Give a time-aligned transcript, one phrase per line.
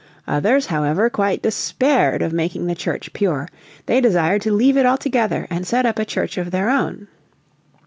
[0.27, 3.47] Others however quite despaired of making the Church pure.
[3.85, 7.07] They desired to leave it altogether and set up a Church of their own.